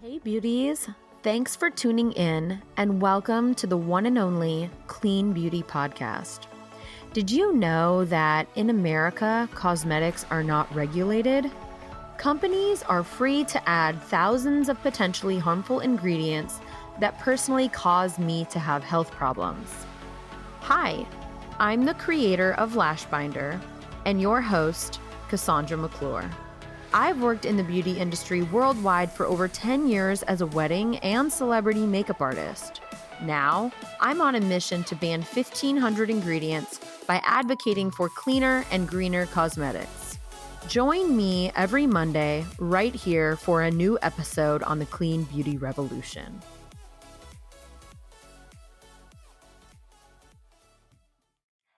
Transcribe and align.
Hey, 0.00 0.18
beauties. 0.18 0.88
Thanks 1.24 1.56
for 1.56 1.70
tuning 1.70 2.12
in 2.12 2.62
and 2.76 3.02
welcome 3.02 3.52
to 3.56 3.66
the 3.66 3.76
one 3.76 4.06
and 4.06 4.16
only 4.16 4.70
Clean 4.86 5.32
Beauty 5.32 5.64
Podcast. 5.64 6.46
Did 7.12 7.28
you 7.32 7.52
know 7.52 8.04
that 8.04 8.46
in 8.54 8.70
America, 8.70 9.48
cosmetics 9.56 10.24
are 10.30 10.44
not 10.44 10.72
regulated? 10.72 11.50
Companies 12.16 12.84
are 12.84 13.02
free 13.02 13.42
to 13.46 13.68
add 13.68 14.00
thousands 14.04 14.68
of 14.68 14.80
potentially 14.82 15.36
harmful 15.36 15.80
ingredients 15.80 16.60
that 17.00 17.18
personally 17.18 17.68
cause 17.68 18.20
me 18.20 18.44
to 18.52 18.60
have 18.60 18.84
health 18.84 19.10
problems. 19.10 19.84
Hi, 20.60 21.04
I'm 21.58 21.84
the 21.84 21.94
creator 21.94 22.52
of 22.52 22.76
Lash 22.76 23.04
Binder 23.06 23.60
and 24.06 24.20
your 24.20 24.40
host, 24.40 25.00
Cassandra 25.28 25.76
McClure. 25.76 26.30
I've 26.94 27.20
worked 27.20 27.44
in 27.44 27.58
the 27.58 27.62
beauty 27.62 27.98
industry 27.98 28.42
worldwide 28.42 29.12
for 29.12 29.26
over 29.26 29.46
10 29.46 29.88
years 29.88 30.22
as 30.22 30.40
a 30.40 30.46
wedding 30.46 30.96
and 30.98 31.30
celebrity 31.30 31.84
makeup 31.84 32.22
artist. 32.22 32.80
Now, 33.22 33.70
I'm 34.00 34.22
on 34.22 34.36
a 34.36 34.40
mission 34.40 34.84
to 34.84 34.94
ban 34.94 35.20
1,500 35.20 36.08
ingredients 36.08 36.80
by 37.06 37.20
advocating 37.24 37.90
for 37.90 38.08
cleaner 38.08 38.64
and 38.70 38.88
greener 38.88 39.26
cosmetics. 39.26 40.18
Join 40.66 41.14
me 41.14 41.52
every 41.56 41.86
Monday 41.86 42.46
right 42.58 42.94
here 42.94 43.36
for 43.36 43.62
a 43.62 43.70
new 43.70 43.98
episode 44.00 44.62
on 44.62 44.78
the 44.78 44.86
Clean 44.86 45.24
Beauty 45.24 45.58
Revolution. 45.58 46.40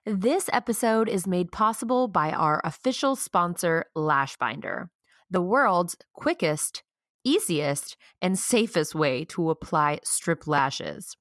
This 0.05 0.49
episode 0.53 1.09
is 1.09 1.27
made 1.27 1.51
possible 1.51 2.07
by 2.07 2.31
our 2.31 2.61
official 2.63 3.17
sponsor, 3.17 3.85
Lashbinder 3.95 4.87
the 5.31 5.41
world's 5.41 5.95
quickest, 6.13 6.83
easiest, 7.23 7.97
and 8.21 8.37
safest 8.37 8.93
way 8.93 9.25
to 9.25 9.49
apply 9.49 9.99
strip 10.03 10.45
lashes. 10.45 11.15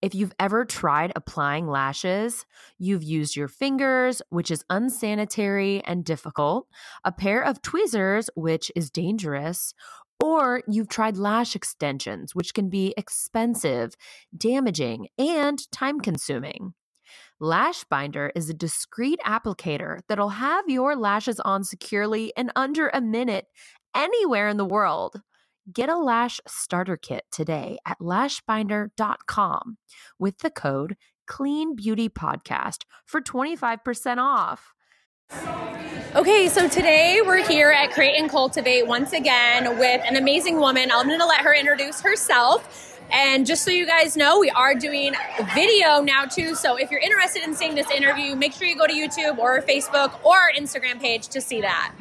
If 0.00 0.14
you've 0.14 0.34
ever 0.38 0.64
tried 0.64 1.12
applying 1.14 1.68
lashes, 1.68 2.44
you've 2.78 3.04
used 3.04 3.36
your 3.36 3.48
fingers, 3.48 4.20
which 4.30 4.50
is 4.50 4.64
unsanitary 4.68 5.82
and 5.84 6.04
difficult, 6.04 6.66
a 7.04 7.12
pair 7.12 7.42
of 7.42 7.62
tweezers, 7.62 8.28
which 8.34 8.72
is 8.74 8.90
dangerous, 8.90 9.74
or 10.22 10.62
you've 10.68 10.88
tried 10.88 11.16
lash 11.16 11.54
extensions, 11.54 12.34
which 12.34 12.54
can 12.54 12.68
be 12.68 12.94
expensive, 12.96 13.94
damaging, 14.36 15.08
and 15.18 15.70
time 15.70 16.00
consuming. 16.00 16.74
Lash 17.42 17.82
Binder 17.82 18.30
is 18.36 18.48
a 18.48 18.54
discreet 18.54 19.18
applicator 19.26 19.98
that'll 20.08 20.28
have 20.28 20.68
your 20.68 20.94
lashes 20.94 21.40
on 21.40 21.64
securely 21.64 22.32
in 22.36 22.52
under 22.54 22.88
a 22.90 23.00
minute 23.00 23.46
anywhere 23.96 24.46
in 24.46 24.58
the 24.58 24.64
world. 24.64 25.20
Get 25.72 25.88
a 25.88 25.98
lash 25.98 26.40
starter 26.46 26.96
kit 26.96 27.24
today 27.32 27.78
at 27.84 27.98
lashbinder.com 27.98 29.76
with 30.20 30.38
the 30.38 30.50
code 30.50 30.96
Clean 31.26 31.74
Beauty 31.74 32.08
Podcast 32.08 32.84
for 33.06 33.20
25% 33.20 34.18
off. 34.18 34.72
Okay, 36.14 36.48
so 36.48 36.68
today 36.68 37.22
we're 37.26 37.44
here 37.44 37.72
at 37.72 37.90
Create 37.90 38.20
and 38.20 38.30
Cultivate 38.30 38.86
once 38.86 39.12
again 39.12 39.80
with 39.80 40.00
an 40.06 40.14
amazing 40.14 40.60
woman. 40.60 40.92
I'm 40.92 41.08
going 41.08 41.18
to 41.18 41.26
let 41.26 41.40
her 41.40 41.52
introduce 41.52 42.02
herself. 42.02 42.91
And 43.12 43.46
just 43.46 43.62
so 43.62 43.70
you 43.70 43.86
guys 43.86 44.16
know, 44.16 44.38
we 44.38 44.48
are 44.50 44.74
doing 44.74 45.14
video 45.54 46.00
now 46.00 46.24
too. 46.24 46.54
So 46.54 46.76
if 46.76 46.90
you're 46.90 47.00
interested 47.00 47.42
in 47.42 47.54
seeing 47.54 47.74
this 47.74 47.90
interview, 47.90 48.34
make 48.34 48.54
sure 48.54 48.66
you 48.66 48.74
go 48.74 48.86
to 48.86 48.92
YouTube 48.92 49.36
or 49.36 49.60
Facebook 49.60 50.24
or 50.24 50.38
Instagram 50.58 50.98
page 50.98 51.28
to 51.28 51.40
see 51.42 51.60
that. 51.60 51.92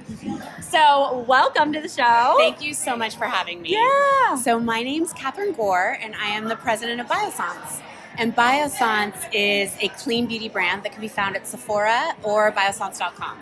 So 0.62 1.26
welcome 1.28 1.74
to 1.74 1.82
the 1.82 1.90
show. 1.90 2.36
Thank 2.38 2.62
you 2.62 2.74
so 2.74 2.96
much 2.96 3.18
for 3.18 3.26
having 3.26 3.62
me. 3.62 3.74
Yeah. 3.74 4.36
So 4.38 4.58
my 4.58 4.84
name's 4.84 5.12
Catherine 5.12 5.52
Gore, 5.52 5.98
and 6.02 6.16
I 6.16 6.28
am 6.28 6.46
the 6.48 6.56
president 6.56 7.02
of 7.02 7.08
Biossance. 7.08 7.82
And 8.18 8.34
Biossance 8.34 9.28
is 9.34 9.76
a 9.82 9.90
clean 9.90 10.28
beauty 10.28 10.48
brand 10.48 10.84
that 10.84 10.94
can 10.94 11.02
be 11.02 11.10
found 11.10 11.36
at 11.36 11.46
Sephora 11.46 12.16
or 12.24 12.54
biossance.com. 12.54 13.38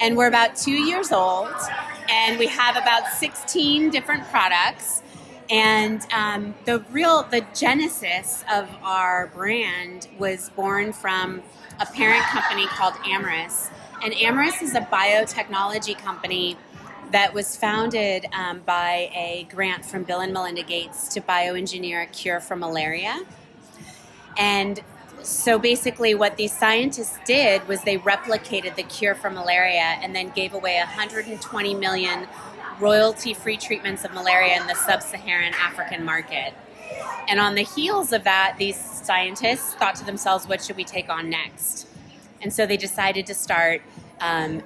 And 0.00 0.16
we're 0.16 0.28
about 0.28 0.54
two 0.54 0.70
years 0.70 1.10
old, 1.10 1.50
and 2.08 2.38
we 2.38 2.46
have 2.46 2.76
about 2.76 3.08
16 3.08 3.90
different 3.90 4.24
products 4.28 5.01
and 5.52 6.06
um, 6.14 6.54
the 6.64 6.82
real, 6.90 7.24
the 7.24 7.44
genesis 7.54 8.42
of 8.50 8.70
our 8.82 9.26
brand 9.34 10.08
was 10.18 10.48
born 10.56 10.94
from 10.94 11.42
a 11.78 11.84
parent 11.84 12.24
company 12.24 12.66
called 12.68 12.94
Amyris. 13.04 13.68
And 14.02 14.14
Amyris 14.14 14.62
is 14.62 14.74
a 14.74 14.80
biotechnology 14.80 15.98
company 15.98 16.56
that 17.10 17.34
was 17.34 17.54
founded 17.54 18.24
um, 18.32 18.60
by 18.60 19.10
a 19.14 19.46
grant 19.50 19.84
from 19.84 20.04
Bill 20.04 20.20
and 20.20 20.32
Melinda 20.32 20.62
Gates 20.62 21.08
to 21.08 21.20
bioengineer 21.20 22.02
a 22.02 22.06
cure 22.06 22.40
for 22.40 22.56
malaria. 22.56 23.22
And 24.38 24.80
so 25.22 25.58
basically, 25.58 26.14
what 26.14 26.38
these 26.38 26.56
scientists 26.56 27.18
did 27.26 27.68
was 27.68 27.82
they 27.82 27.98
replicated 27.98 28.74
the 28.74 28.82
cure 28.84 29.14
for 29.14 29.28
malaria 29.28 29.98
and 30.00 30.16
then 30.16 30.30
gave 30.30 30.54
away 30.54 30.78
120 30.78 31.74
million 31.74 32.26
royalty 32.82 33.32
free 33.32 33.56
treatments 33.56 34.04
of 34.04 34.12
malaria 34.12 34.60
in 34.60 34.66
the 34.66 34.74
sub 34.74 35.02
Saharan 35.02 35.54
African 35.54 36.04
market. 36.04 36.52
And 37.28 37.38
on 37.38 37.54
the 37.54 37.62
heels 37.62 38.12
of 38.12 38.24
that, 38.24 38.56
these 38.58 38.76
scientists 38.76 39.74
thought 39.74 39.94
to 39.96 40.04
themselves, 40.04 40.48
what 40.48 40.62
should 40.62 40.76
we 40.76 40.84
take 40.84 41.08
on 41.08 41.30
next? 41.30 41.86
And 42.42 42.52
so 42.52 42.66
they 42.66 42.76
decided 42.76 43.24
to 43.26 43.34
start 43.34 43.82
um, 44.20 44.62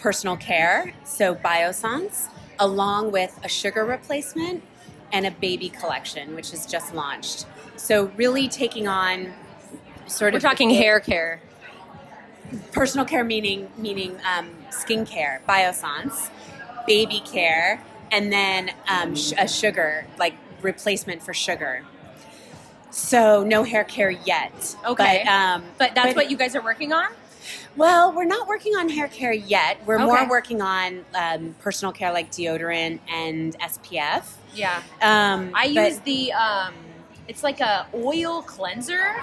personal 0.00 0.36
care, 0.36 0.94
so 1.04 1.34
Biossance, 1.34 2.28
along 2.58 3.12
with 3.12 3.38
a 3.44 3.48
sugar 3.48 3.84
replacement 3.84 4.62
and 5.12 5.26
a 5.26 5.30
baby 5.30 5.68
collection, 5.68 6.34
which 6.34 6.52
is 6.54 6.64
just 6.64 6.94
launched. 6.94 7.46
So 7.76 8.06
really 8.16 8.48
taking 8.48 8.88
on 8.88 9.32
sort 10.06 10.32
We're 10.32 10.38
of. 10.38 10.42
We're 10.42 10.48
talking 10.48 10.70
hair 10.70 11.00
care. 11.00 11.40
Personal 12.72 13.04
care 13.04 13.24
meaning 13.24 13.70
meaning 13.76 14.18
um, 14.24 14.50
skincare, 14.70 15.40
Biossance, 15.46 16.30
baby 16.88 17.20
care, 17.20 17.82
and 18.10 18.32
then 18.32 18.70
um, 18.88 19.14
sh- 19.14 19.34
a 19.38 19.46
sugar, 19.46 20.06
like 20.18 20.34
replacement 20.62 21.22
for 21.22 21.34
sugar. 21.34 21.84
So 22.90 23.44
no 23.44 23.62
hair 23.62 23.84
care 23.84 24.10
yet. 24.10 24.76
Okay. 24.86 25.22
But, 25.24 25.30
um, 25.30 25.64
but 25.76 25.94
that's 25.94 26.08
but, 26.08 26.16
what 26.16 26.30
you 26.30 26.36
guys 26.36 26.56
are 26.56 26.62
working 26.62 26.92
on? 26.92 27.10
Well, 27.76 28.12
we're 28.12 28.24
not 28.24 28.48
working 28.48 28.74
on 28.76 28.88
hair 28.88 29.08
care 29.08 29.32
yet. 29.32 29.78
We're 29.86 29.96
okay. 29.96 30.04
more 30.04 30.28
working 30.28 30.60
on 30.60 31.04
um, 31.14 31.54
personal 31.60 31.92
care 31.92 32.12
like 32.12 32.30
deodorant 32.30 32.98
and 33.08 33.56
SPF. 33.60 34.24
Yeah. 34.54 34.82
Um, 35.00 35.52
I 35.54 35.66
use 35.66 35.98
the, 36.00 36.32
um, 36.32 36.74
it's 37.28 37.42
like 37.42 37.60
a 37.60 37.86
oil 37.94 38.42
cleanser 38.42 39.14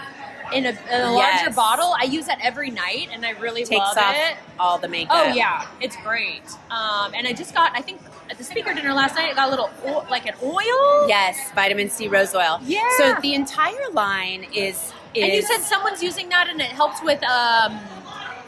in 0.53 0.65
a, 0.65 0.69
in 0.69 0.75
a 0.75 1.13
yes. 1.15 1.43
larger 1.43 1.55
bottle. 1.55 1.95
I 1.99 2.03
use 2.03 2.27
that 2.27 2.39
every 2.41 2.69
night, 2.69 3.09
and 3.11 3.25
I 3.25 3.31
really 3.31 3.65
Takes 3.65 3.79
love 3.79 3.97
off 3.97 4.15
it. 4.15 4.37
All 4.59 4.77
the 4.77 4.87
makeup. 4.87 5.15
Oh 5.17 5.33
yeah, 5.33 5.67
it's 5.81 5.97
great. 5.97 6.43
Um, 6.69 7.13
and 7.15 7.27
I 7.27 7.33
just 7.33 7.53
got, 7.53 7.71
I 7.75 7.81
think 7.81 7.99
at 8.29 8.37
the 8.37 8.43
speaker 8.43 8.73
dinner 8.73 8.93
last 8.93 9.15
night, 9.15 9.31
I 9.31 9.33
got 9.33 9.47
a 9.47 9.49
little 9.49 9.69
oil, 9.85 10.05
like 10.09 10.27
an 10.27 10.35
oil. 10.43 11.07
Yes, 11.07 11.51
vitamin 11.53 11.89
C 11.89 12.07
rose 12.07 12.33
oil. 12.35 12.59
Yeah. 12.63 12.87
So 12.97 13.15
the 13.21 13.33
entire 13.33 13.89
line 13.91 14.45
is. 14.53 14.93
is 15.13 15.23
and 15.23 15.33
you 15.33 15.41
said 15.41 15.59
someone's 15.59 16.03
using 16.03 16.29
that, 16.29 16.47
and 16.47 16.61
it 16.61 16.67
helps 16.67 17.01
with. 17.03 17.23
Um, 17.23 17.79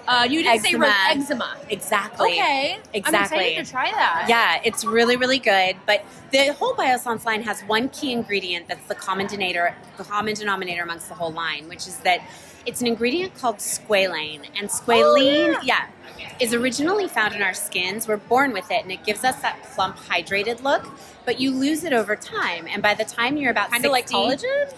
uh, 0.07 0.23
you 0.29 0.41
didn't 0.41 0.65
eczema. 0.65 0.85
say 0.85 1.19
eczema. 1.19 1.57
Exactly. 1.69 2.31
Okay. 2.31 2.79
Exactly. 2.93 3.37
I'm 3.37 3.43
excited 3.43 3.65
to 3.65 3.71
try 3.71 3.91
that. 3.91 4.25
Yeah, 4.29 4.61
it's 4.63 4.85
really, 4.85 5.17
really 5.17 5.39
good. 5.39 5.75
But 5.85 6.05
the 6.31 6.53
whole 6.53 6.73
Biossance 6.73 7.25
line 7.25 7.43
has 7.43 7.61
one 7.61 7.89
key 7.89 8.13
ingredient 8.13 8.67
that's 8.67 8.87
the 8.87 8.95
common 8.95 9.27
denominator, 9.27 9.75
the 9.97 10.03
common 10.03 10.33
denominator 10.33 10.83
amongst 10.83 11.09
the 11.09 11.15
whole 11.15 11.31
line, 11.31 11.67
which 11.67 11.87
is 11.87 11.97
that 11.99 12.21
it's 12.65 12.81
an 12.81 12.87
ingredient 12.87 13.33
called 13.35 13.57
squalane. 13.57 14.45
And 14.57 14.69
squalane, 14.69 15.55
oh, 15.57 15.61
yeah. 15.63 15.87
yeah, 16.17 16.29
is 16.39 16.53
originally 16.53 17.07
found 17.07 17.33
in 17.33 17.41
our 17.41 17.53
skins. 17.53 18.07
We're 18.07 18.17
born 18.17 18.53
with 18.53 18.69
it, 18.71 18.83
and 18.83 18.91
it 18.91 19.03
gives 19.03 19.23
us 19.23 19.41
that 19.41 19.61
plump, 19.63 19.97
hydrated 19.97 20.61
look. 20.63 20.85
But 21.25 21.39
you 21.39 21.51
lose 21.51 21.83
it 21.83 21.93
over 21.93 22.15
time, 22.15 22.67
and 22.69 22.81
by 22.81 22.93
the 22.93 23.05
time 23.05 23.37
you're 23.37 23.51
about 23.51 23.71
kind 23.71 23.85
of 23.85 23.91
like 23.91 24.07
collagen. 24.07 24.73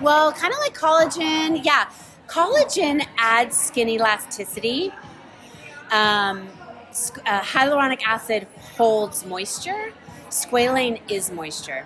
well, 0.00 0.32
kind 0.32 0.52
of 0.52 0.58
like 0.60 0.76
collagen, 0.76 1.64
yeah. 1.64 1.90
Collagen 2.26 3.06
adds 3.18 3.56
skin 3.56 3.88
elasticity. 3.88 4.92
Um, 5.90 6.48
uh, 7.26 7.40
hyaluronic 7.40 8.02
acid 8.06 8.46
holds 8.76 9.24
moisture. 9.26 9.92
Squalane 10.30 11.00
is 11.08 11.30
moisture. 11.30 11.84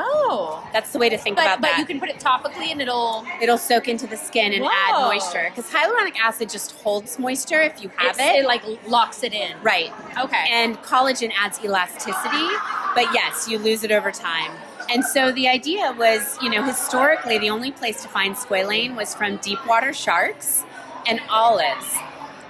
Oh, 0.00 0.64
that's 0.72 0.92
the 0.92 0.98
way 0.98 1.08
to 1.08 1.18
think 1.18 1.36
but, 1.36 1.42
about 1.42 1.60
but 1.60 1.68
that. 1.68 1.72
But 1.72 1.78
you 1.80 1.86
can 1.86 1.98
put 1.98 2.08
it 2.08 2.20
topically, 2.20 2.70
and 2.70 2.80
it'll 2.80 3.26
it'll 3.42 3.58
soak 3.58 3.88
into 3.88 4.06
the 4.06 4.16
skin 4.16 4.52
and 4.52 4.62
Whoa. 4.62 4.70
add 4.70 5.08
moisture. 5.08 5.50
Because 5.50 5.70
hyaluronic 5.70 6.16
acid 6.18 6.48
just 6.48 6.72
holds 6.80 7.18
moisture 7.18 7.60
if 7.60 7.82
you 7.82 7.88
have 7.96 8.10
it's, 8.10 8.18
it. 8.20 8.40
It 8.40 8.46
like 8.46 8.62
locks 8.86 9.24
it 9.24 9.32
in. 9.32 9.60
Right. 9.62 9.92
Okay. 10.16 10.44
And 10.50 10.76
collagen 10.78 11.32
adds 11.36 11.58
elasticity, 11.64 12.46
but 12.94 13.12
yes, 13.12 13.48
you 13.48 13.58
lose 13.58 13.82
it 13.82 13.90
over 13.90 14.12
time. 14.12 14.52
And 14.90 15.04
so 15.04 15.32
the 15.32 15.48
idea 15.48 15.94
was, 15.98 16.38
you 16.42 16.50
know, 16.50 16.62
historically 16.62 17.38
the 17.38 17.50
only 17.50 17.70
place 17.70 18.02
to 18.02 18.08
find 18.08 18.34
squalane 18.34 18.96
was 18.96 19.14
from 19.14 19.36
deep 19.38 19.64
water 19.66 19.92
sharks 19.92 20.64
and 21.06 21.20
olives. 21.30 21.96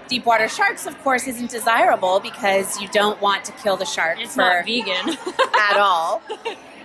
Deep 0.08 0.24
water 0.24 0.48
sharks, 0.48 0.86
of 0.86 0.96
course, 1.02 1.26
isn't 1.26 1.50
desirable 1.50 2.20
because 2.20 2.80
you 2.80 2.88
don't 2.88 3.20
want 3.20 3.44
to 3.44 3.52
kill 3.52 3.76
the 3.76 3.84
shark 3.84 4.18
it's 4.20 4.34
for 4.34 4.40
not 4.40 4.64
vegan 4.64 5.16
at 5.70 5.76
all. 5.76 6.22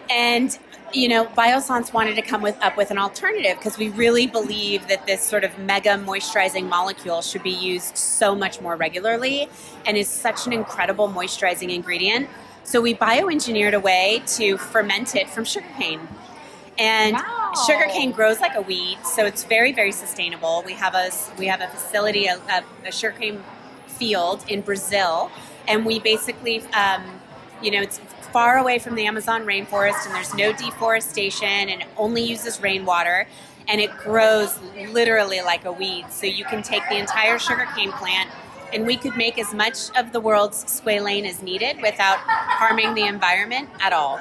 And 0.09 0.57
you 0.93 1.07
know, 1.07 1.25
Biossance 1.25 1.91
wanted 1.91 2.15
to 2.15 2.21
come 2.21 2.41
with 2.41 2.57
up 2.61 2.77
with 2.77 2.91
an 2.91 2.99
alternative 2.99 3.57
because 3.57 3.77
we 3.77 3.89
really 3.89 4.27
believe 4.27 4.87
that 4.87 5.05
this 5.07 5.23
sort 5.23 5.43
of 5.43 5.57
mega 5.57 5.91
moisturizing 5.91 6.69
molecule 6.69 7.21
should 7.21 7.41
be 7.41 7.49
used 7.49 7.97
so 7.97 8.35
much 8.35 8.61
more 8.61 8.75
regularly 8.75 9.49
and 9.85 9.97
is 9.97 10.07
such 10.07 10.45
an 10.45 10.53
incredible 10.53 11.09
moisturizing 11.09 11.73
ingredient. 11.73 12.29
So 12.63 12.81
we 12.81 12.95
bioengineered 12.95 13.73
a 13.73 13.79
way 13.79 14.23
to 14.37 14.57
ferment 14.57 15.15
it 15.15 15.29
from 15.29 15.45
sugarcane. 15.45 16.07
And 16.77 17.15
Wow. 17.15 17.53
sugarcane 17.67 18.11
grows 18.11 18.39
like 18.39 18.55
a 18.55 18.61
weed, 18.61 18.97
so 19.05 19.25
it's 19.25 19.43
very, 19.43 19.71
very 19.71 19.91
sustainable. 19.91 20.63
We 20.65 20.73
have 20.73 20.95
a 20.95 21.11
we 21.37 21.45
have 21.47 21.61
a 21.61 21.67
facility, 21.67 22.25
a, 22.25 22.37
a, 22.37 22.63
a 22.87 22.91
sugarcane 22.91 23.43
field 23.85 24.43
in 24.47 24.61
Brazil, 24.61 25.29
and 25.67 25.85
we 25.85 25.99
basically, 25.99 26.61
um, 26.73 27.03
you 27.61 27.69
know, 27.69 27.81
it's 27.81 27.99
far 28.31 28.57
away 28.57 28.79
from 28.79 28.95
the 28.95 29.05
Amazon 29.05 29.45
rainforest, 29.45 30.05
and 30.07 30.15
there's 30.15 30.33
no 30.33 30.51
deforestation, 30.51 31.47
and 31.47 31.81
it 31.83 31.87
only 31.95 32.23
uses 32.23 32.59
rainwater, 32.59 33.27
and 33.67 33.79
it 33.79 33.95
grows 33.97 34.57
literally 34.91 35.41
like 35.41 35.65
a 35.65 35.71
weed. 35.71 36.05
So 36.09 36.25
you 36.25 36.43
can 36.45 36.63
take 36.63 36.81
the 36.89 36.97
entire 36.97 37.37
sugarcane 37.37 37.91
plant. 37.91 38.31
And 38.73 38.85
we 38.87 38.97
could 38.97 39.15
make 39.15 39.37
as 39.37 39.53
much 39.53 39.95
of 39.97 40.11
the 40.11 40.19
world's 40.19 40.63
squalane 40.65 41.27
as 41.27 41.41
needed 41.41 41.77
without 41.81 42.17
harming 42.19 42.95
the 42.95 43.03
environment 43.05 43.69
at 43.79 43.93
all. 43.93 44.19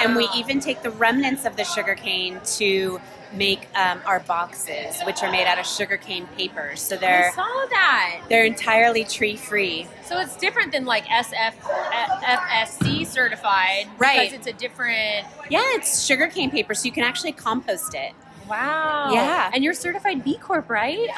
And 0.00 0.14
we 0.14 0.28
even 0.34 0.60
take 0.60 0.82
the 0.82 0.90
remnants 0.90 1.44
of 1.44 1.56
the 1.56 1.64
sugarcane 1.64 2.40
to 2.58 3.00
make 3.32 3.68
um, 3.76 4.00
our 4.06 4.20
boxes, 4.20 5.00
which 5.04 5.22
are 5.22 5.30
made 5.30 5.46
out 5.46 5.58
of 5.58 5.66
sugarcane 5.66 6.26
paper. 6.28 6.72
So 6.76 6.96
they're 6.96 7.30
saw 7.34 7.44
that. 7.70 8.22
they're 8.28 8.44
entirely 8.44 9.04
tree 9.04 9.36
free. 9.36 9.86
So 10.04 10.18
it's 10.18 10.36
different 10.36 10.72
than 10.72 10.86
like 10.86 11.04
SF, 11.04 11.54
FSC 11.58 13.06
certified, 13.06 13.86
Right. 13.98 14.30
Because 14.30 14.32
it's 14.32 14.46
a 14.46 14.52
different. 14.58 15.26
Yeah, 15.50 15.60
it's 15.74 16.06
sugarcane 16.06 16.50
paper, 16.50 16.74
so 16.74 16.86
you 16.86 16.92
can 16.92 17.04
actually 17.04 17.32
compost 17.32 17.94
it. 17.94 18.12
Wow. 18.48 19.10
Yeah. 19.12 19.50
And 19.52 19.62
you're 19.62 19.74
certified 19.74 20.24
B 20.24 20.36
Corp, 20.38 20.68
right? 20.70 21.08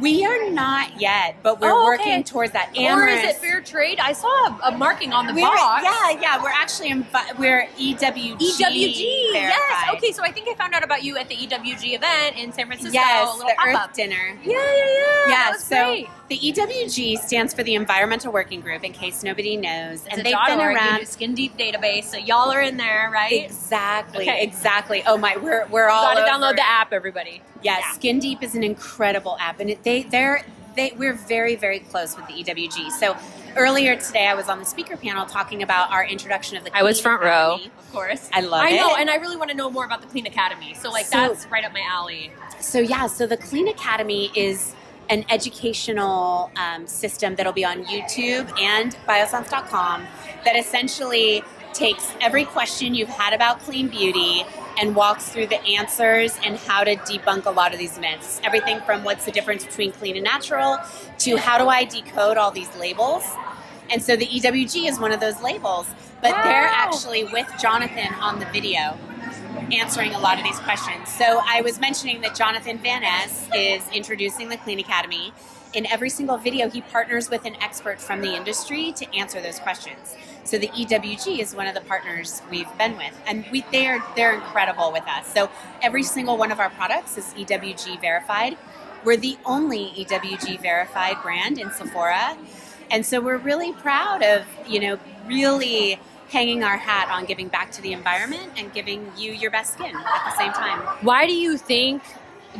We 0.00 0.24
are 0.24 0.50
not 0.50 1.00
yet, 1.00 1.36
but 1.42 1.60
we're 1.60 1.70
Oh, 1.70 1.92
okay. 1.94 2.04
working 2.10 2.24
towards 2.24 2.52
that. 2.52 2.70
Or 2.76 3.06
is 3.08 3.22
it 3.24 3.36
fair 3.36 3.60
trade? 3.60 3.98
I 4.00 4.12
saw 4.12 4.28
a, 4.28 4.58
a 4.74 4.78
marking 4.78 5.12
on 5.12 5.26
the 5.26 5.32
We're, 5.34 5.42
box. 5.42 5.84
yeah, 5.84 6.10
yeah, 6.20 6.42
we're 6.42 6.50
actually 6.50 6.90
in, 6.90 7.06
we're 7.38 7.66
EWG. 7.78 8.38
EWG. 8.38 9.32
Yes. 9.32 9.94
Okay, 9.94 10.12
so 10.12 10.22
I 10.22 10.30
think 10.30 10.48
I 10.48 10.54
found 10.54 10.74
out 10.74 10.84
about 10.84 11.02
you 11.02 11.16
at 11.16 11.28
the 11.28 11.36
EWG 11.36 11.94
event 11.94 12.36
in 12.36 12.52
San 12.52 12.66
Francisco. 12.66 12.92
Yes, 12.92 13.38
the. 13.38 13.54
Earth 13.66 13.92
Dinner. 13.94 14.38
Yeah, 14.44 14.52
yeah, 14.52 14.58
yeah. 14.58 15.28
Yeah, 15.28 15.28
that 15.28 15.50
was 15.54 15.64
so 15.64 15.76
great. 15.86 16.08
The 16.28 16.38
EWG 16.38 17.18
stands 17.18 17.52
for 17.52 17.62
the 17.62 17.74
Environmental 17.74 18.32
Working 18.32 18.60
Group, 18.60 18.82
in 18.82 18.92
case 18.92 19.22
nobody 19.22 19.56
knows, 19.56 20.04
It's 20.06 20.16
and 20.16 20.24
they've 20.26 20.34
been 20.46 20.58
org, 20.60 20.74
around. 20.76 21.06
Skin 21.06 21.34
Deep 21.34 21.56
database, 21.58 22.04
so 22.04 22.16
y'all 22.16 22.50
are 22.50 22.62
in 22.62 22.76
there, 22.78 23.10
right? 23.12 23.44
Exactly, 23.44 24.22
Okay. 24.28 24.42
exactly. 24.42 25.02
Oh 25.06 25.16
my, 25.18 25.36
we're 25.36 25.66
we're 25.66 25.88
all 25.88 26.02
Got 26.02 26.14
to 26.14 26.20
over 26.20 26.28
download 26.52 26.56
the 26.56 26.66
app, 26.66 26.92
everybody. 26.92 27.42
Yeah, 27.62 27.78
Yeah. 27.78 27.92
Skin 27.92 28.18
Deep 28.20 28.42
is 28.42 28.54
an 28.54 28.62
incredible 28.62 29.36
app, 29.38 29.60
and 29.60 29.70
it, 29.70 29.82
they 29.84 30.04
they're 30.04 30.44
they 30.76 30.92
we're 30.96 31.12
very 31.14 31.56
very 31.56 31.80
close 31.80 32.16
with 32.16 32.26
the 32.26 32.32
EWG. 32.42 32.90
So 32.92 33.16
earlier 33.56 33.94
today, 33.96 34.26
I 34.26 34.34
was 34.34 34.48
on 34.48 34.58
the 34.58 34.64
speaker 34.64 34.96
panel 34.96 35.26
talking 35.26 35.62
about 35.62 35.90
our 35.92 36.04
introduction 36.06 36.56
of 36.56 36.64
the. 36.64 36.74
I 36.76 36.82
was 36.82 36.96
Clean 37.02 37.18
front 37.18 37.22
row, 37.22 37.58
of 37.78 37.92
course. 37.92 38.30
I 38.32 38.40
love 38.40 38.62
I 38.64 38.70
know, 38.76 38.94
it. 38.94 39.00
and 39.00 39.10
I 39.10 39.16
really 39.16 39.36
want 39.36 39.50
to 39.50 39.56
know 39.56 39.70
more 39.70 39.84
about 39.84 40.00
the 40.00 40.08
Clean 40.08 40.26
Academy. 40.26 40.72
So, 40.74 40.90
like, 40.90 41.04
So- 41.04 41.18
that's 41.18 41.46
right 41.48 41.64
up 41.64 41.72
my 41.74 41.82
alley. 41.86 42.32
So 42.60 42.78
yeah, 42.78 43.08
so 43.08 43.26
the 43.26 43.36
Clean 43.36 43.68
Academy 43.68 44.30
is 44.34 44.74
an 45.10 45.24
educational 45.30 46.50
um, 46.56 46.86
system 46.86 47.34
that'll 47.34 47.52
be 47.52 47.64
on 47.64 47.84
YouTube 47.84 48.50
and 48.60 48.96
Biossance.com 49.06 50.06
that 50.44 50.56
essentially 50.56 51.42
takes 51.72 52.14
every 52.20 52.44
question 52.44 52.94
you've 52.94 53.08
had 53.08 53.34
about 53.34 53.58
clean 53.60 53.88
beauty 53.88 54.44
and 54.80 54.94
walks 54.94 55.28
through 55.28 55.46
the 55.46 55.60
answers 55.64 56.38
and 56.44 56.56
how 56.56 56.84
to 56.84 56.96
debunk 56.96 57.46
a 57.46 57.50
lot 57.50 57.72
of 57.72 57.78
these 57.78 57.98
myths. 57.98 58.40
Everything 58.44 58.80
from 58.80 59.04
what's 59.04 59.24
the 59.24 59.32
difference 59.32 59.64
between 59.64 59.92
clean 59.92 60.16
and 60.16 60.24
natural 60.24 60.78
to 61.18 61.36
how 61.36 61.58
do 61.58 61.68
I 61.68 61.84
decode 61.84 62.36
all 62.36 62.50
these 62.50 62.74
labels. 62.76 63.24
And 63.90 64.02
so 64.02 64.16
the 64.16 64.26
EWG 64.26 64.88
is 64.88 64.98
one 64.98 65.12
of 65.12 65.20
those 65.20 65.40
labels, 65.42 65.86
but 66.22 66.30
they're 66.44 66.68
actually 66.68 67.24
with 67.24 67.46
Jonathan 67.60 68.14
on 68.14 68.38
the 68.38 68.46
video 68.46 68.98
answering 69.72 70.14
a 70.14 70.18
lot 70.18 70.38
of 70.38 70.44
these 70.44 70.58
questions. 70.60 71.08
So 71.08 71.40
I 71.44 71.62
was 71.62 71.80
mentioning 71.80 72.20
that 72.22 72.34
Jonathan 72.34 72.78
Van 72.78 73.02
Ness 73.02 73.48
is 73.54 73.82
introducing 73.92 74.48
the 74.48 74.56
Clean 74.56 74.78
Academy. 74.78 75.32
In 75.72 75.86
every 75.86 76.10
single 76.10 76.36
video, 76.36 76.68
he 76.68 76.82
partners 76.82 77.30
with 77.30 77.44
an 77.44 77.56
expert 77.60 78.00
from 78.00 78.20
the 78.20 78.34
industry 78.34 78.92
to 78.92 79.16
answer 79.16 79.40
those 79.40 79.58
questions. 79.58 80.14
So 80.44 80.58
the 80.58 80.68
EWG 80.68 81.40
is 81.40 81.54
one 81.54 81.66
of 81.66 81.74
the 81.74 81.80
partners 81.80 82.42
we've 82.50 82.68
been 82.78 82.96
with, 82.96 83.14
and 83.26 83.44
we 83.50 83.64
they're 83.72 84.02
they're 84.14 84.34
incredible 84.34 84.92
with 84.92 85.04
us. 85.08 85.32
So 85.32 85.50
every 85.82 86.02
single 86.02 86.36
one 86.36 86.52
of 86.52 86.60
our 86.60 86.70
products 86.70 87.16
is 87.16 87.24
EWG 87.34 88.00
verified. 88.00 88.56
We're 89.04 89.16
the 89.16 89.36
only 89.44 89.86
EWG 89.96 90.60
verified 90.60 91.16
brand 91.22 91.58
in 91.58 91.70
Sephora, 91.70 92.36
and 92.90 93.04
so 93.04 93.20
we're 93.20 93.38
really 93.38 93.72
proud 93.72 94.22
of 94.22 94.44
you 94.68 94.80
know 94.80 94.98
really 95.26 95.98
hanging 96.28 96.64
our 96.64 96.76
hat 96.76 97.08
on 97.10 97.24
giving 97.24 97.48
back 97.48 97.70
to 97.72 97.82
the 97.82 97.92
environment 97.92 98.52
and 98.56 98.72
giving 98.72 99.12
you 99.16 99.32
your 99.32 99.50
best 99.50 99.74
skin 99.74 99.94
at 99.94 100.24
the 100.24 100.36
same 100.36 100.52
time. 100.52 100.80
Why 101.02 101.26
do 101.26 101.34
you 101.34 101.56
think 101.56 102.02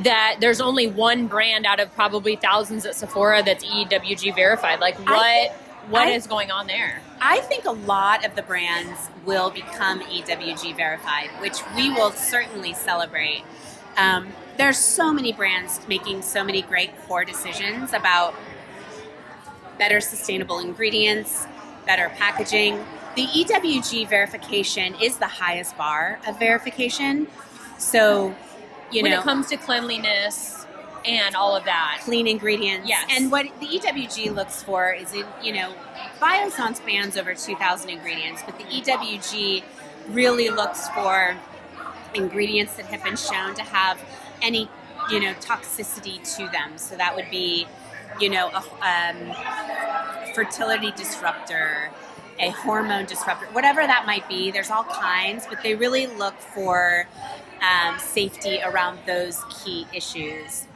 that 0.02 0.36
there's 0.40 0.60
only 0.60 0.86
one 0.86 1.26
brand 1.26 1.66
out 1.66 1.80
of 1.80 1.94
probably 1.94 2.36
thousands 2.36 2.84
at 2.84 2.94
Sephora 2.94 3.42
that's 3.42 3.64
EWG 3.64 4.34
verified? 4.34 4.80
Like, 4.80 4.98
what 4.98 5.08
I- 5.18 5.50
what 5.88 6.08
I- 6.08 6.10
is 6.10 6.26
going 6.26 6.50
on 6.50 6.66
there? 6.66 7.02
I 7.20 7.40
think 7.40 7.64
a 7.64 7.70
lot 7.70 8.24
of 8.24 8.34
the 8.34 8.42
brands 8.42 9.08
will 9.24 9.50
become 9.50 10.02
EWG 10.02 10.72
verified, 10.72 11.30
which 11.40 11.58
we 11.76 11.90
will 11.90 12.10
certainly 12.10 12.74
celebrate. 12.74 13.44
Um, 13.96 14.32
there's 14.56 14.78
so 14.78 15.12
many 15.12 15.32
brands 15.32 15.80
making 15.88 16.22
so 16.22 16.44
many 16.44 16.62
great 16.62 16.90
core 17.06 17.24
decisions 17.24 17.92
about 17.92 18.34
better 19.78 20.00
sustainable 20.00 20.58
ingredients, 20.58 21.46
better 21.86 22.10
packaging. 22.16 22.84
The 23.16 23.26
EWG 23.26 24.08
verification 24.08 24.94
is 25.00 25.18
the 25.18 25.26
highest 25.28 25.76
bar 25.76 26.18
of 26.26 26.38
verification. 26.38 27.28
So, 27.78 28.34
you 28.90 29.02
when 29.02 29.10
know, 29.12 29.18
when 29.18 29.20
it 29.20 29.22
comes 29.22 29.48
to 29.48 29.56
cleanliness 29.56 30.66
and 31.04 31.34
all 31.34 31.54
of 31.54 31.64
that. 31.64 32.00
clean 32.02 32.26
ingredients. 32.26 32.88
Yes. 32.88 33.08
And 33.10 33.30
what 33.30 33.46
the 33.60 33.66
EWG 33.66 34.34
looks 34.34 34.62
for 34.62 34.92
is, 34.92 35.12
in, 35.12 35.26
you 35.42 35.52
know, 35.52 35.74
Biossance 36.20 36.84
bans 36.84 37.16
over 37.16 37.34
2,000 37.34 37.90
ingredients, 37.90 38.42
but 38.46 38.56
the 38.58 38.64
EWG 38.64 39.62
really 40.08 40.48
looks 40.50 40.88
for 40.90 41.36
ingredients 42.14 42.74
that 42.76 42.86
have 42.86 43.02
been 43.04 43.16
shown 43.16 43.54
to 43.54 43.62
have 43.62 44.02
any, 44.40 44.68
you 45.10 45.20
know, 45.20 45.34
toxicity 45.34 46.22
to 46.36 46.48
them. 46.50 46.78
So 46.78 46.96
that 46.96 47.14
would 47.14 47.30
be, 47.30 47.66
you 48.20 48.30
know, 48.30 48.48
a 48.48 48.62
um, 48.82 50.32
fertility 50.34 50.92
disruptor, 50.92 51.90
a 52.38 52.50
hormone 52.50 53.06
disruptor, 53.06 53.46
whatever 53.46 53.86
that 53.86 54.06
might 54.06 54.28
be. 54.28 54.50
There's 54.50 54.70
all 54.70 54.84
kinds, 54.84 55.46
but 55.48 55.62
they 55.62 55.74
really 55.74 56.06
look 56.06 56.34
for 56.38 57.06
um, 57.62 57.98
safety 57.98 58.60
around 58.64 58.98
those 59.06 59.40
key 59.50 59.86
issues. 59.92 60.66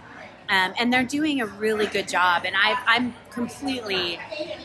Um, 0.48 0.72
and 0.78 0.92
they're 0.92 1.04
doing 1.04 1.40
a 1.40 1.46
really 1.46 1.86
good 1.86 2.08
job. 2.08 2.44
And 2.46 2.56
I, 2.56 2.82
I'm 2.86 3.14
completely, 3.38 4.18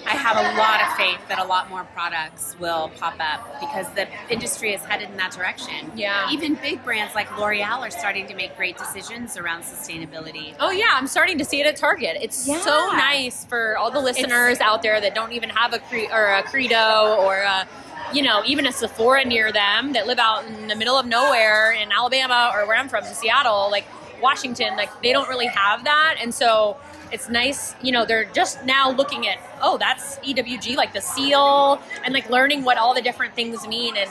I 0.06 0.12
have 0.12 0.36
a 0.38 0.58
lot 0.58 0.82
of 0.82 0.98
faith 0.98 1.20
that 1.30 1.40
a 1.40 1.44
lot 1.46 1.70
more 1.70 1.84
products 1.86 2.56
will 2.60 2.90
pop 3.00 3.16
up 3.20 3.60
because 3.60 3.88
the 3.94 4.08
industry 4.30 4.74
is 4.74 4.82
headed 4.82 5.10
in 5.10 5.18
that 5.18 5.32
direction. 5.32 5.92
Yeah. 5.96 6.30
Even 6.32 6.56
big 6.56 6.84
brands 6.84 7.14
like 7.14 7.30
L'Oreal 7.38 7.80
are 7.80 7.92
starting 7.92 8.28
to 8.28 8.36
make 8.36 8.56
great 8.58 8.78
decisions 8.78 9.38
around 9.38 9.62
sustainability. 9.64 10.56
Oh 10.60 10.72
yeah, 10.72 10.90
I'm 10.94 11.08
starting 11.08 11.38
to 11.38 11.46
see 11.46 11.62
it 11.62 11.68
at 11.68 11.76
Target. 11.78 12.18
It's 12.22 12.48
Yeah. 12.48 12.60
so 12.62 12.92
nice 12.94 13.46
for 13.46 13.78
all 13.78 13.92
the 13.92 14.00
listeners 14.00 14.60
out 14.60 14.82
there 14.82 15.00
that 15.00 15.14
don't 15.14 15.34
even 15.34 15.50
have 15.50 15.74
a 15.74 15.80
cre- 15.80 16.12
or 16.12 16.26
a 16.34 16.44
Credo 16.44 17.16
or 17.20 17.38
a, 17.38 17.68
you 18.14 18.22
know 18.22 18.42
even 18.46 18.66
a 18.68 18.72
Sephora 18.72 19.24
near 19.26 19.52
them 19.52 19.94
that 19.94 20.08
live 20.08 20.20
out 20.20 20.46
in 20.46 20.68
the 20.68 20.76
middle 20.76 20.98
of 20.98 21.06
nowhere 21.06 21.72
in 21.72 21.92
Alabama 21.92 22.52
or 22.54 22.66
where 22.68 22.76
I'm 22.78 22.90
from 22.90 23.06
in 23.06 23.14
Seattle, 23.14 23.70
like 23.72 23.86
Washington. 24.24 24.76
Like 24.76 24.90
they 25.04 25.14
don't 25.14 25.30
really 25.30 25.46
have 25.48 25.84
that, 25.84 26.16
and 26.20 26.34
so 26.34 26.78
it's 27.12 27.30
nice. 27.30 27.76
You 27.84 27.92
know, 27.92 28.06
they're 28.06 28.26
just 28.26 28.66
now 28.66 28.90
looking 28.90 29.28
at 29.28 29.38
oh, 29.62 29.78
that's 29.78 30.18
EWG, 30.20 30.76
like 30.76 30.94
the 30.94 31.02
seal, 31.02 31.80
and 32.04 32.14
like 32.14 32.30
learning 32.30 32.64
what 32.64 32.78
all 32.78 32.96
the 32.96 33.02
different 33.02 33.36
things 33.36 33.68
mean 33.68 33.96
and. 33.98 34.10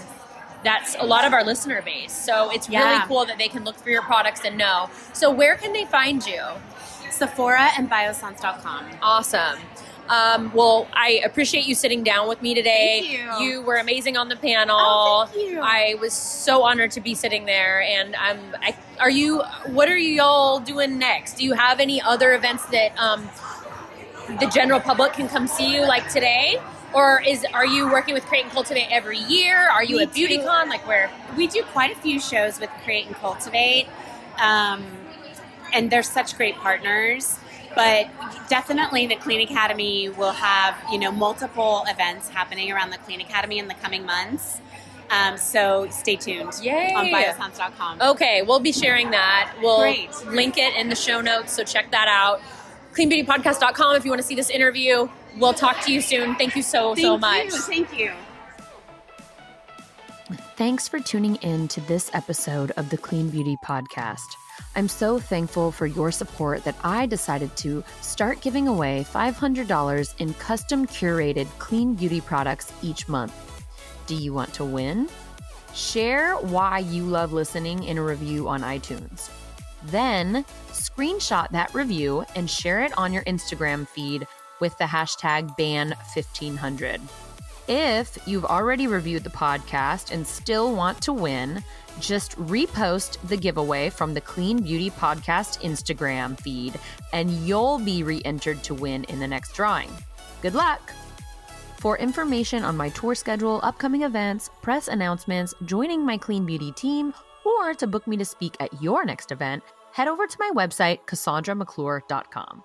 That's 0.65 0.95
a 1.01 1.05
lot 1.05 1.25
of 1.25 1.33
our 1.33 1.43
listener 1.43 1.83
base. 1.83 2.13
So 2.13 2.53
it's 2.53 2.69
really 2.71 3.01
cool 3.09 3.25
that 3.27 3.37
they 3.37 3.49
can 3.49 3.65
look 3.65 3.75
for 3.75 3.91
your 3.91 4.03
products 4.03 4.43
and 4.45 4.57
know. 4.57 4.89
So, 5.13 5.29
where 5.29 5.57
can 5.57 5.73
they 5.73 5.87
find 5.87 6.25
you? 6.25 6.41
Sephora 7.11 7.71
and 7.77 7.91
Biossance.com. 7.91 8.87
Awesome. 9.03 9.59
Um, 10.09 10.53
well, 10.53 10.89
I 10.93 11.23
appreciate 11.25 11.67
you 11.67 11.75
sitting 11.75 12.03
down 12.03 12.29
with 12.29 12.43
me 12.43 12.55
today. 12.55 13.01
Thank 13.03 13.41
you. 13.41 13.63
were 13.63 13.77
amazing 13.77 14.17
on 14.17 14.29
the 14.29 14.37
panel. 14.37 14.77
Oh, 14.79 15.27
thank 15.27 15.51
you. 15.51 15.61
I 15.63 15.95
was 16.01 16.13
so 16.13 16.63
honored 16.65 16.91
to 16.93 17.01
be 17.01 17.15
sitting 17.15 17.47
there. 17.47 17.83
And 17.83 18.15
I'm. 18.17 18.41
I, 18.61 18.77
are 19.01 19.11
you? 19.11 19.43
What 19.67 19.89
are 19.89 19.97
you 19.97 20.21
all 20.23 20.61
doing 20.61 20.99
next? 20.99 21.35
Do 21.35 21.45
you 21.45 21.55
have 21.55 21.81
any 21.81 22.03
other 22.03 22.35
events 22.35 22.67
that 22.67 22.97
um, 22.99 23.29
the 24.41 24.47
general 24.47 24.81
public 24.81 25.13
can 25.15 25.29
come 25.29 25.47
see 25.47 25.73
you 25.75 25.83
like 25.83 26.09
today? 26.09 26.61
or 26.95 27.23
is 27.27 27.45
are 27.55 27.67
you 27.67 27.91
working 27.91 28.15
with 28.15 28.25
Create 28.27 28.45
and 28.45 28.53
Cultivate 28.53 28.89
every 28.91 29.19
year? 29.19 29.69
Are 29.69 29.85
you 29.85 29.97
We 29.97 30.03
at 30.03 30.13
BeautyCon? 30.13 30.69
Like 30.69 30.87
where? 30.87 31.11
We 31.37 31.47
do 31.47 31.63
quite 31.73 31.91
a 31.91 31.97
few 32.01 32.21
shows 32.21 32.61
with 32.61 32.71
Create 32.85 33.07
and 33.07 33.17
Cultivate, 33.17 33.87
um, 34.41 34.85
and 35.73 35.91
they're 35.91 36.03
such 36.03 36.37
great 36.37 36.55
partners. 36.57 37.39
But 37.75 38.09
definitely, 38.49 39.07
the 39.07 39.17
Clean 39.17 39.41
Academy 39.41 40.09
will 40.11 40.33
have 40.33 40.77
you 40.91 40.99
know 40.99 41.11
multiple 41.11 41.85
events 41.89 42.29
happening 42.29 42.71
around 42.71 42.91
the 42.91 42.99
Clean 42.99 43.21
Academy 43.21 43.59
in 43.59 43.69
the 43.69 43.75
coming 43.75 44.05
months. 44.05 44.61
Um, 45.11 45.37
so 45.37 45.89
stay 45.91 46.17
tuned 46.17 46.55
Yay. 46.63 46.95
on 46.95 47.07
biossance.com. 47.07 48.01
Okay, 48.01 48.43
we'll 48.43 48.61
be 48.61 48.73
sharing 48.73 49.11
that. 49.11 49.53
We'll 49.61 49.81
Great. 49.81 50.11
link 50.27 50.57
it 50.57 50.75
in 50.75 50.89
the 50.89 50.97
show 50.97 51.21
notes, 51.21 51.53
so 51.53 51.65
check 51.65 51.91
that 51.91 52.09
out. 52.09 52.41
Cleanbeautypodcast.com 52.95 53.97
if 53.97 54.05
you 54.05 54.11
want 54.11 54.23
to 54.23 54.27
see 54.27 54.35
this 54.35 54.51
interview. 54.51 55.09
We'll 55.39 55.55
talk 55.55 55.81
to 55.83 55.93
you 55.93 56.01
soon. 56.01 56.35
Thank 56.37 56.57
you 56.57 56.63
so, 56.63 56.95
so 56.95 57.19
much. 57.19 57.45
you. 57.45 57.51
Thank 57.51 57.99
you. 57.99 58.13
Thanks 60.57 60.89
for 60.89 61.01
tuning 61.01 61.37
in 61.37 61.69
to 61.69 61.81
this 61.83 62.11
episode 62.15 62.71
of 62.77 62.91
the 62.91 62.97
Clean 62.97 63.29
Beauty 63.29 63.57
Podcast. 63.65 64.37
I'm 64.75 64.89
so 64.89 65.19
thankful 65.19 65.71
for 65.73 65.87
your 65.87 66.11
support 66.11 66.65
that 66.65 66.77
I 66.83 67.07
decided 67.07 67.55
to 67.59 67.85
start 68.01 68.41
giving 68.41 68.69
away 68.69 69.07
$500 69.13 70.15
in 70.19 70.35
custom 70.35 70.87
curated 70.87 71.47
clean 71.59 71.95
beauty 71.95 72.21
products 72.21 72.73
each 72.83 73.09
month. 73.09 73.35
Do 74.07 74.15
you 74.15 74.33
want 74.33 74.53
to 74.55 74.65
win? 74.65 75.09
Share 75.75 76.35
why 76.37 76.79
you 76.81 77.05
love 77.05 77.33
listening 77.33 77.85
in 77.85 77.99
a 77.99 78.03
review 78.03 78.49
on 78.49 78.63
iTunes. 78.63 79.31
Then 79.85 80.45
screenshot 80.71 81.51
that 81.51 81.75
review 81.75 82.25
and 82.37 82.49
share 82.49 82.83
it 82.83 82.97
on 82.97 83.13
your 83.13 83.25
Instagram 83.25 83.89
feed 83.89 84.27
with 84.61 84.77
the 84.79 84.85
hashtag 84.85 85.57
BAN1500. 85.59 87.01
If 87.69 88.19
you've 88.27 88.45
already 88.45 88.87
reviewed 88.89 89.23
the 89.23 89.31
podcast 89.31 90.13
and 90.13 90.27
still 90.27 90.75
want 90.75 91.01
to 91.03 91.13
win, 91.13 91.63
just 92.01 92.37
repost 92.37 93.19
the 93.29 93.37
giveaway 93.37 93.89
from 93.89 94.15
the 94.15 94.21
Clean 94.21 94.61
Beauty 94.61 94.91
Podcast 94.91 95.61
Instagram 95.63 96.41
feed 96.41 96.75
and 97.13 97.31
you'll 97.47 97.79
be 97.79 98.03
re 98.03 98.21
entered 98.25 98.63
to 98.65 98.75
win 98.75 99.05
in 99.05 99.21
the 99.21 99.29
next 99.29 99.53
drawing. 99.55 99.91
Good 100.41 100.55
luck! 100.55 100.93
For 101.79 101.97
information 101.99 102.65
on 102.65 102.77
my 102.77 102.89
tour 102.91 103.15
schedule, 103.15 103.61
upcoming 103.63 104.03
events, 104.03 104.51
press 104.61 104.89
announcements, 104.89 105.55
joining 105.65 106.05
my 106.05 106.17
Clean 106.17 106.45
Beauty 106.45 106.73
team, 106.73 107.13
or 107.45 107.75
to 107.75 107.87
book 107.87 108.07
me 108.07 108.17
to 108.17 108.25
speak 108.25 108.57
at 108.61 108.83
your 108.83 109.05
next 109.05 109.33
event, 109.33 109.63
head 109.93 110.09
over 110.09 110.27
to 110.27 110.37
my 110.39 110.51
website, 110.55 111.01
CassandraMcClure.com. 111.07 112.63